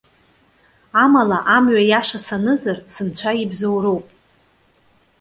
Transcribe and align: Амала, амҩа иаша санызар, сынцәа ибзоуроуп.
Амала, 1.03 1.39
амҩа 1.55 1.81
иаша 1.89 2.19
санызар, 2.25 2.77
сынцәа 2.93 3.31
ибзоуроуп. 3.43 4.05